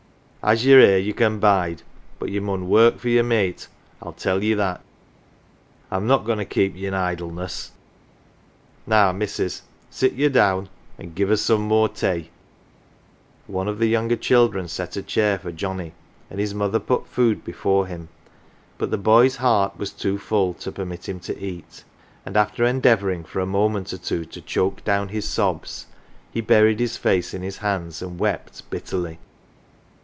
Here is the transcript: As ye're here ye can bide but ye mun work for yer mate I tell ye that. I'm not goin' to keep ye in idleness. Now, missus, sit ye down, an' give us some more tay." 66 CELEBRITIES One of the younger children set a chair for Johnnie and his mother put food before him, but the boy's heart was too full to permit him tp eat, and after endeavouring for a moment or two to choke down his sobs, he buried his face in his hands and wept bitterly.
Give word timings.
As 0.43 0.65
ye're 0.65 0.79
here 0.79 0.97
ye 0.97 1.13
can 1.13 1.37
bide 1.39 1.83
but 2.17 2.29
ye 2.29 2.39
mun 2.39 2.67
work 2.67 2.97
for 2.97 3.09
yer 3.09 3.21
mate 3.21 3.67
I 4.01 4.09
tell 4.09 4.43
ye 4.43 4.55
that. 4.55 4.81
I'm 5.91 6.07
not 6.07 6.25
goin' 6.25 6.39
to 6.39 6.45
keep 6.45 6.75
ye 6.75 6.87
in 6.87 6.95
idleness. 6.95 7.73
Now, 8.87 9.11
missus, 9.11 9.61
sit 9.91 10.13
ye 10.13 10.29
down, 10.29 10.67
an' 10.97 11.13
give 11.13 11.29
us 11.29 11.41
some 11.43 11.61
more 11.61 11.87
tay." 11.87 12.23
66 12.23 12.31
CELEBRITIES 13.49 13.53
One 13.53 13.67
of 13.67 13.77
the 13.77 13.85
younger 13.85 14.15
children 14.15 14.67
set 14.67 14.97
a 14.97 15.03
chair 15.03 15.37
for 15.37 15.51
Johnnie 15.51 15.93
and 16.27 16.39
his 16.39 16.55
mother 16.55 16.79
put 16.79 17.05
food 17.05 17.43
before 17.43 17.85
him, 17.85 18.09
but 18.79 18.89
the 18.89 18.97
boy's 18.97 19.35
heart 19.35 19.77
was 19.77 19.91
too 19.91 20.17
full 20.17 20.55
to 20.55 20.71
permit 20.71 21.07
him 21.07 21.19
tp 21.19 21.39
eat, 21.39 21.83
and 22.25 22.35
after 22.35 22.65
endeavouring 22.65 23.23
for 23.23 23.41
a 23.41 23.45
moment 23.45 23.93
or 23.93 23.99
two 23.99 24.25
to 24.25 24.41
choke 24.41 24.83
down 24.83 25.09
his 25.09 25.29
sobs, 25.29 25.85
he 26.31 26.41
buried 26.41 26.79
his 26.79 26.97
face 26.97 27.35
in 27.35 27.43
his 27.43 27.57
hands 27.57 28.01
and 28.01 28.17
wept 28.19 28.67
bitterly. 28.71 29.19